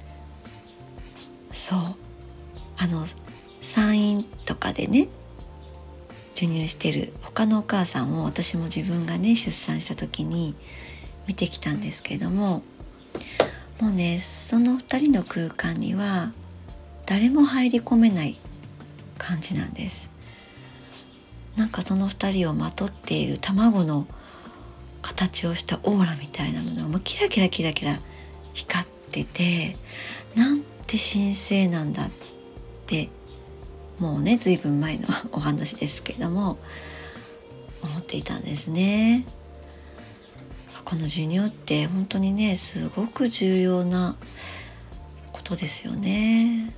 [1.53, 1.97] そう。
[2.79, 3.07] あの
[3.61, 5.09] 産院とかでね
[6.35, 10.55] 授乳してる他のお母さんを私も自分がね出産した時に
[11.27, 12.63] 見てきたんですけれども
[13.81, 16.33] もうねその2人の空間には
[17.07, 18.39] 誰も入り込めない
[19.19, 20.11] 感じなんです。
[21.57, 24.07] なんかその2人をまとっている卵の
[25.03, 27.99] 形をしたオーラみたいなものがもうキラキラキラキラ
[28.55, 29.77] 光ってて
[30.35, 32.11] なんて神聖なんだっ
[32.87, 33.11] て
[33.99, 36.59] もうね随分前のお話ですけれども
[37.83, 39.27] 思っていたんですね
[40.85, 44.17] この授乳って本当にねすごく重要な
[45.33, 46.75] ことですよね。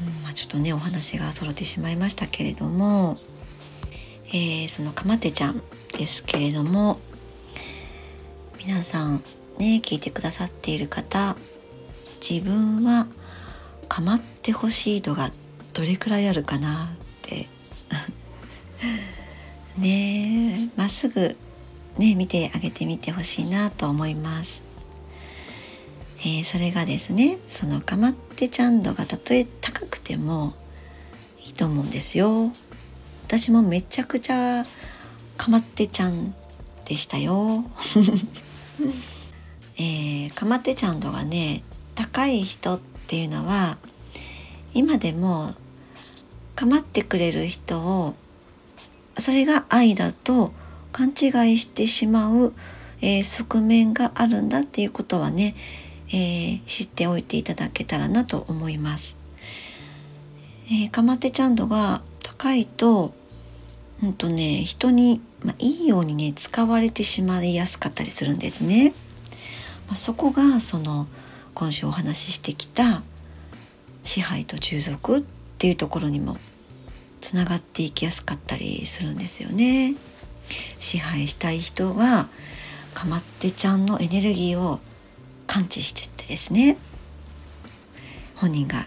[0.00, 3.18] うんまあ、ちょっとねお話が揃ってしまいましたけれども、
[4.28, 5.60] えー、そのかまてちゃん
[5.98, 7.00] ですけれども
[8.58, 9.24] 皆さん
[9.58, 11.36] ね聞いてくださっている方
[12.26, 13.08] 自分は
[13.88, 15.30] 構ってほしい度が
[15.76, 16.88] どれくらいあるかなっ
[17.20, 17.48] て
[19.76, 21.36] ねまっすぐ
[21.98, 24.62] ね見てあげてみてほしいなと思います。
[26.20, 30.54] えー、それがですねそのかまってちゃん度がたとえ高くても
[31.44, 32.54] いいと思うんですよ。
[33.26, 34.64] 私もめちゃくちゃ
[35.36, 36.34] かまってちゃん
[36.86, 37.66] でしたよ。
[39.76, 41.62] えー、かまってちゃん度がね
[41.94, 43.76] 高い人っていうのは
[44.72, 45.54] 今でも
[46.56, 48.14] 構ってくれる人を
[49.18, 50.52] それが愛だと
[50.92, 52.52] 勘違いしてしまう、
[53.02, 55.54] えー、側面があるんだっていうことはね、
[56.08, 59.16] えー、知っておいていただけたらなと思います。
[60.68, 63.14] えー、かまってちゃん度が高いと,、
[64.02, 68.92] うんとね、人に、まあ、いいようにね使われてしまいやすかったりするんですね。
[69.86, 71.06] まあ、そこがその
[71.54, 73.02] 今週お話ししてきた
[74.02, 75.22] 支配と従属っ
[75.58, 76.36] ていうところにも
[77.26, 79.96] つながっていきやすかったりするんですよね。
[80.78, 82.28] 支配したい人が
[82.94, 84.78] かまってちゃんのエネルギーを
[85.48, 86.78] 感知してってですね
[88.36, 88.86] 本人が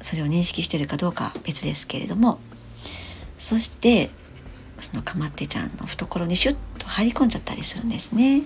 [0.00, 2.38] それを認識してるかどうかは別ですけれども
[3.38, 4.08] そして
[4.78, 8.42] そのかまってちゃんの懐にシュッと入り込んじゃったりするんですね。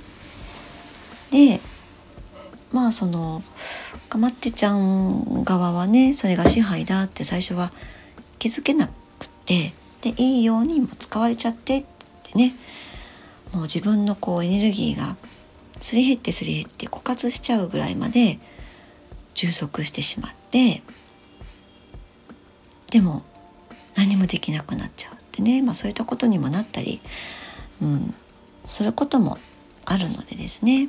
[1.30, 1.60] で
[2.72, 3.42] まあその
[4.08, 7.72] かまってちゃん側はねそれが支配だって最初は
[8.38, 8.88] 気づけな
[9.44, 11.84] くてでいいようにも使われちゃってっ
[12.22, 12.54] てね。
[13.52, 15.16] もう自分のこうエネルギーが
[15.80, 18.40] すり減ってすり減って枯渇しちゃうぐらいまで
[19.34, 20.82] 充足してしまって
[22.90, 23.22] でも
[23.96, 27.00] 何もできなくなっちゃうってね、まあ、そういったことにもなったり、
[27.80, 28.14] うん、
[28.66, 29.38] することも
[29.84, 30.88] あるのでですね。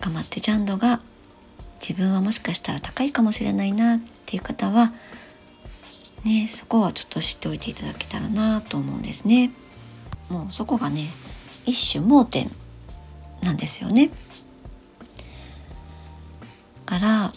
[0.00, 1.00] かまってジャンドが
[1.80, 4.92] 自分はもしかしたら高いかもしれないなっていう方は
[6.24, 9.50] ねそこはちょっと知っておいていただけたらなと思うんですね。
[10.28, 11.06] もうそこがね
[11.66, 12.50] 一種盲点
[13.42, 14.10] なんですよね。
[16.86, 17.32] から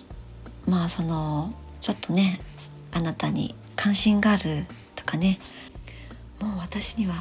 [0.65, 2.39] まあそのちょっとね
[2.91, 5.39] あなたに関心があるとかね
[6.41, 7.13] もう私には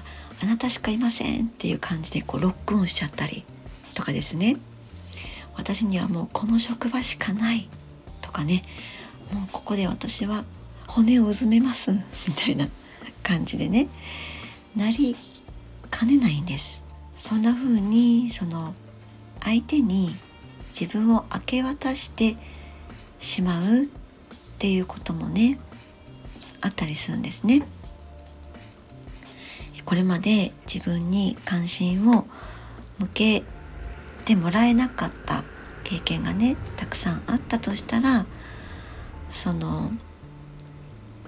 [0.43, 3.45] あなたしかいませんっていう感じでこうロックオンしちゃったり
[3.95, 4.57] とかですね
[5.57, 7.69] 私にはもうこの職場しかない
[8.21, 8.63] とかね
[9.33, 10.45] もうここで私は
[10.97, 11.99] 骨をうずめますみ
[12.35, 12.69] たいな
[13.23, 13.89] 感じでね。
[14.75, 15.15] なり
[15.91, 16.83] かねないんです。
[17.15, 18.75] そんな風にその
[19.41, 20.17] 相手に
[20.69, 22.37] 自分を明け渡して
[23.19, 23.89] しまうっ
[24.59, 25.59] ていうこともね
[26.63, 27.67] あったりするんですね。
[29.85, 32.27] これまで自分に関心を
[32.99, 33.43] 向け
[34.25, 35.45] てもらえなかった
[35.85, 38.25] 経験がねたくさんあったとしたら
[39.29, 39.91] その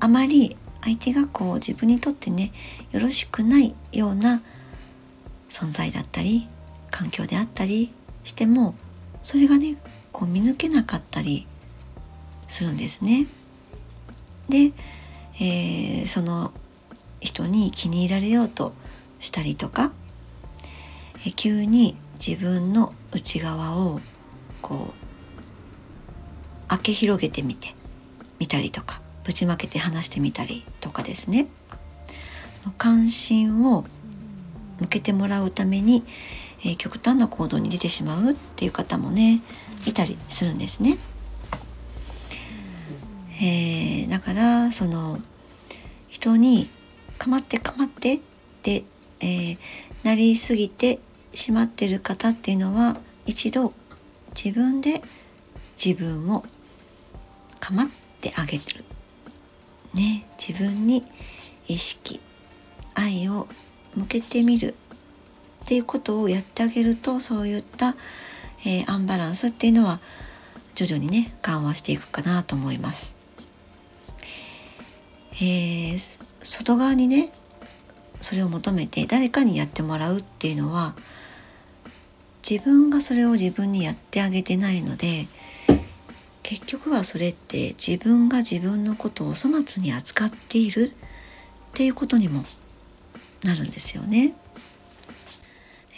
[0.01, 2.53] あまり相手がこう自分にとってね
[2.93, 4.43] よろしくないような
[5.49, 6.49] 存在だったり
[6.91, 7.93] 環境であったり
[8.25, 8.75] しても
[9.23, 9.77] それがね
[10.13, 11.47] こう見抜けなかったり
[12.47, 13.27] するんですね。
[14.49, 14.73] で、
[15.41, 16.53] えー、その
[17.21, 18.73] 人に気に入られようと
[19.21, 19.93] したりとか、
[21.27, 24.01] え急に自分の内側を
[24.63, 24.95] こ
[26.67, 27.75] う開け広げてみて
[28.39, 31.49] みたりとかぶちまけて話してみたりとかですね
[32.79, 33.85] 関心を
[34.81, 36.03] 向けてもらうために、
[36.61, 39.43] えー、極端な行動に出てしまうっていう方もね
[39.87, 40.97] いたりするんですね。
[43.43, 45.21] えー、だからその
[46.09, 46.71] 人に
[47.19, 48.21] 「かまってかまって」っ
[48.63, 48.85] て、
[49.21, 49.59] えー、
[50.05, 51.01] なりすぎて
[51.35, 52.97] しまってる方っていうのは
[53.27, 53.75] 一度
[54.35, 55.03] 自分で
[55.77, 56.47] 自分を
[57.61, 57.89] 構っ
[58.23, 58.88] てあげる
[59.99, 61.05] ね自分に
[61.67, 62.21] 意識
[62.95, 63.49] 愛を
[63.95, 64.75] 向けてみる
[65.65, 67.97] っていうことをやってあげるとそういった、
[68.65, 70.01] えー、アンバランスっていうのは
[70.75, 73.19] 徐々にね緩和していくかなと思います。
[75.35, 77.33] えー、外側にね
[78.21, 80.97] それを求めて誰かにやってもらうっていうのは
[82.49, 85.29] 自分がそれを自分にやってあげてないので
[86.49, 90.91] 結局はそれって自分が自分のことを粗末に扱っているっ
[91.75, 92.47] ていうことにも
[93.45, 94.33] なるんですよね。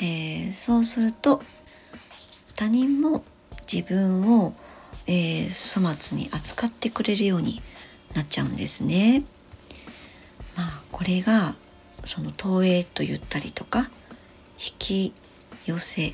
[0.03, 1.41] えー、そうすると
[2.57, 3.23] 他人も
[3.73, 4.53] 自分を、
[5.07, 7.63] えー、粗末に扱ってくれるように
[8.17, 9.23] なっちゃうんですね。
[10.57, 11.55] まあこれが
[12.03, 13.89] その投影と言ったりとか
[14.59, 15.15] 引き
[15.67, 16.13] 寄せ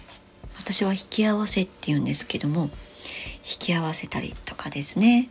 [0.59, 2.69] 私は引き合わせって言うんですけども
[3.49, 5.29] 引き合わせたりとかですね。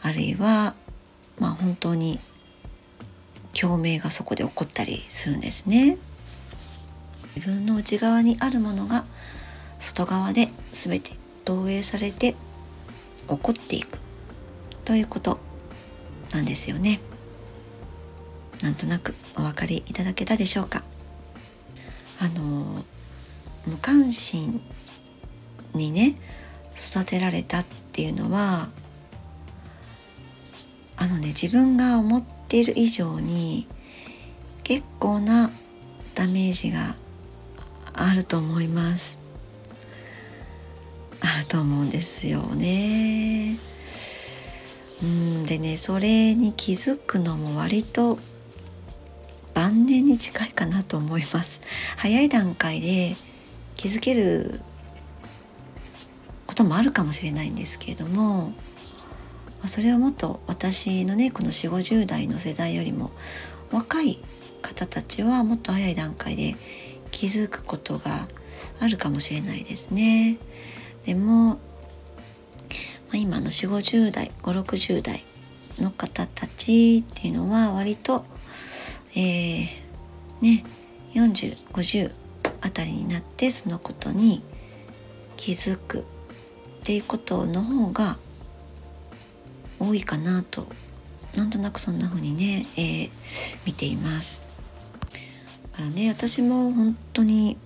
[0.00, 0.74] あるいは
[1.38, 2.18] まあ本当に
[3.52, 5.98] 共鳴がそこで起こったりするんですね。
[7.36, 9.04] 自分の内側にあるものが
[9.78, 11.10] 外側で全て
[11.44, 12.34] 投影されて
[13.28, 13.98] 起こっていく
[14.84, 15.38] ということ
[16.32, 17.00] なんですよね。
[18.62, 20.84] なんとなくお分かりいただけたでしょうか。
[22.22, 22.84] あの
[23.66, 24.62] 無関心
[25.74, 26.16] にね
[26.74, 28.68] 育てられたっていうのは
[30.96, 33.66] あのね自分が思っている以上に
[34.62, 35.50] 結構な
[36.14, 36.94] ダメージが
[37.94, 39.18] あると思います。
[41.22, 43.56] あると思うんですよね。
[45.02, 48.18] うんでねそれに気づくのも割と
[49.54, 51.60] 晩年に近いかなと思います。
[51.96, 53.16] 早い段階で
[53.74, 54.60] 気づける
[56.60, 58.52] こともあるかもしれないんですけれども
[59.66, 63.12] それはもっと私のねこの4 5 0代の世代よりも
[63.72, 64.22] 若い
[64.60, 66.56] 方たちはもっと早い段階で
[67.10, 68.28] 気づくことが
[68.78, 70.38] あるかもしれないですね。
[71.04, 71.58] でも、ま
[73.14, 75.24] あ、今の4 5 0代5 6 0代
[75.78, 78.26] の方たちっていうのは割と、
[79.16, 79.66] えー、
[80.42, 80.64] ね
[81.14, 82.12] 4050
[82.60, 84.42] あたりになってそのことに
[85.38, 86.04] 気づく
[86.80, 88.16] っていうことの方が
[89.78, 90.66] 多いかなと。
[91.34, 93.10] なんとなくそんな風にね、えー、
[93.64, 94.42] 見ています。
[95.72, 97.56] だからね私も本当に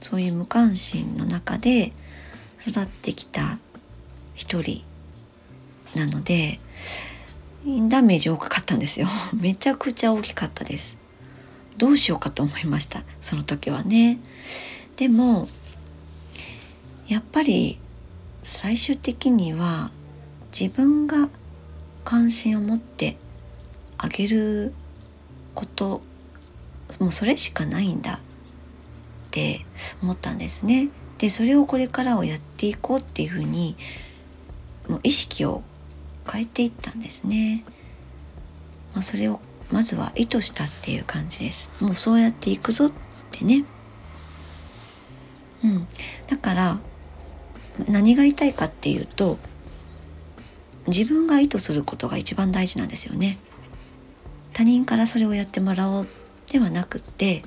[0.00, 1.92] そういう無関心の中で
[2.60, 3.58] 育ってきた
[4.34, 4.82] 一人
[5.94, 6.58] なので
[7.88, 9.06] ダメージ多かったんですよ。
[9.38, 10.98] めちゃくちゃ大きかったです。
[11.78, 13.04] どうしようかと思いました。
[13.20, 14.18] その時はね。
[14.96, 15.48] でも
[17.06, 17.78] やっぱり
[18.42, 19.90] 最終的には
[20.58, 21.28] 自分が
[22.04, 23.16] 関心を持って
[23.98, 24.74] あげる
[25.54, 26.02] こと
[26.98, 28.18] もうそれしかないんだっ
[29.30, 29.64] て
[30.02, 30.90] 思ったんですね。
[31.18, 33.76] でそれをこれからをやっていこうっていうふうに
[34.88, 35.62] もう意識を
[36.30, 37.64] 変えていったんですね。
[38.92, 39.40] まあ、それを
[39.70, 42.92] まずは意図したっていう感じですもうそうやっていくぞっ
[43.30, 43.64] てね
[45.64, 45.86] うん
[46.26, 46.78] だから
[47.88, 49.38] 何が言いたいかっていうと
[50.86, 53.38] 自分が意図することが一番大事なんですよね
[54.52, 56.08] 他人からそれをやってもらおう
[56.50, 57.42] ではなくって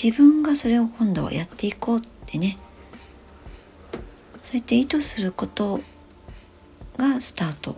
[0.00, 2.58] 自分がそれを今度はやっていこうってね
[4.42, 5.80] そうやって意図すること
[6.96, 7.76] がスタート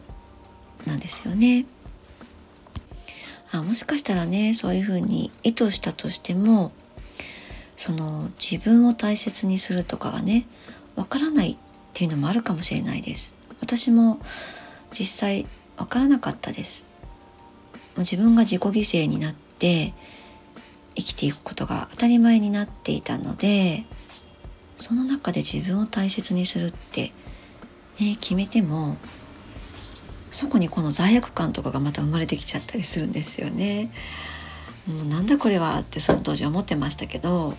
[0.87, 1.67] なんですよね。
[3.53, 6.73] あもしかしたらねそういうふうに意図したとしても
[7.77, 10.47] その自分を大切にするとかがね
[10.97, 11.57] わからないっ
[11.93, 14.21] ていうのもあるかもしれないです私も
[14.93, 16.89] 実際わからなかったです
[17.99, 19.93] 自分が自己犠牲になって
[20.95, 23.85] 生きていくことが当たり前になっていたので
[24.77, 27.13] その中で自分を大切にするって
[28.01, 28.97] ね決めても
[30.31, 33.91] そこにこの罪悪感とかがまた生まれてきちゃったりするんですよね。
[34.87, 37.55] もうなんだこれはってその当時思ってましたけど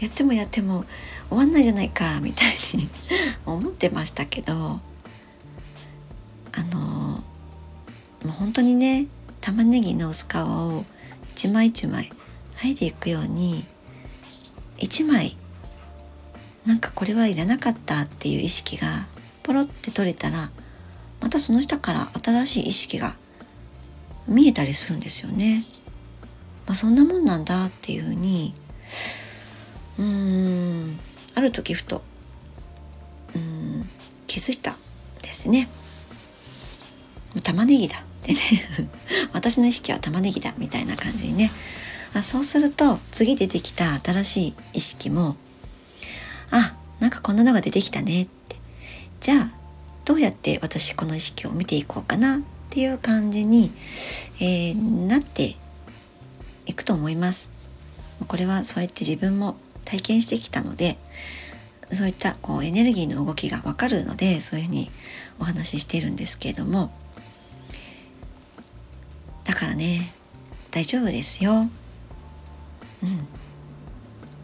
[0.00, 0.84] やってもやっても
[1.28, 2.88] 終わんないじゃないかみたいに
[3.46, 4.80] 思ってましたけどあ
[6.72, 7.22] のも
[8.24, 9.06] う本当にね
[9.40, 10.84] 玉ねぎの薄皮を
[11.30, 12.10] 一枚一枚
[12.56, 13.64] 剥いでいくように
[14.78, 15.36] 一枚
[16.66, 18.86] なんかこれはいらなかったっていう意識が
[19.42, 20.50] ポロって取れたら
[21.20, 23.16] またその下から新しい意識が
[24.26, 25.66] 見えたりするんですよね。
[26.66, 28.54] まあ、そんなもんなんだっていうふうに
[30.00, 30.98] うーん
[31.34, 32.02] ある時ふと
[33.34, 33.88] うん
[34.26, 34.76] 気づいた
[35.22, 35.68] ですね。
[37.44, 38.40] 玉ねぎだってね
[39.32, 41.52] 私の意識は玉ねぎだみたいな感じにね
[42.12, 45.36] あそうすると次出てきた新しい意識も
[46.50, 48.56] あなんかこんなのが出てきたねって
[49.20, 49.50] じゃあ
[50.04, 52.40] どうやって私この意識を見ていこうかなっ
[52.70, 53.70] ていう感じに、
[54.40, 55.56] えー、なって
[56.66, 57.48] いくと思います。
[58.26, 60.98] これはそうやって自分も体験してきたので
[61.92, 64.90] そういったこうエネルギーの動きがわかるのでそういうふうに
[65.40, 66.92] お話ししているんですけれども
[69.44, 70.12] だからね
[70.70, 71.52] 大丈夫ですよ。
[71.52, 71.68] うん。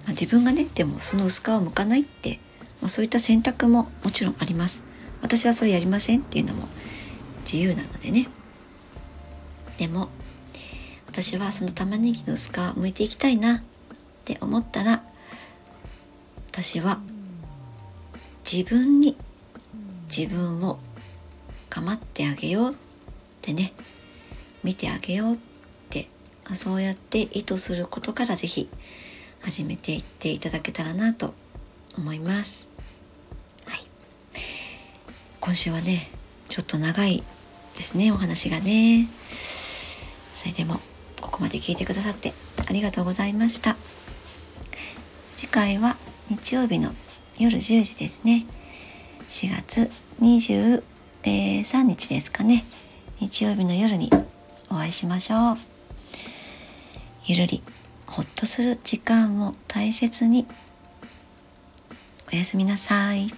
[0.07, 2.39] まあ、自分がねでもその薄皮を剥かないって、
[2.81, 4.85] まあ、そういった選択ももちろんあります
[5.21, 6.69] 私はそれやりませんっていうのも
[7.41, 8.29] 自由なのでね
[9.79, 10.09] でも
[11.09, 13.63] 私はその玉ねぎの薄皮を剥いていきたいなっ
[14.25, 15.03] て思ったら
[16.67, 16.99] 私は
[18.45, 19.17] 自分に
[20.13, 20.81] 自分を
[21.71, 22.75] 構ってあげようっ
[23.41, 23.73] てね
[24.65, 25.39] 見てあげようっ
[25.91, 26.09] て
[26.55, 28.69] そうやって意図することから是非
[29.43, 31.35] 始めていっていただけたらなと
[31.97, 32.69] 思います。
[33.65, 33.87] はい、
[35.39, 36.11] 今週はね
[36.49, 37.23] ちょっと長い
[37.77, 39.07] ですねお話がね。
[40.35, 40.81] それでも
[41.21, 42.33] ここまで聞いてくださって
[42.69, 43.77] ありがとうございました。
[45.37, 45.97] 次回は
[46.29, 46.91] 日曜日の
[47.39, 48.47] 夜10時ですね。
[49.29, 50.83] 4月23
[51.83, 52.65] 日ですかね。
[53.21, 54.11] 日曜日の夜に
[54.69, 55.59] お会いしましょう。
[57.27, 57.63] ゆるり
[58.07, 60.49] ほっとする時間を大切に
[62.33, 63.33] おやすみなさい。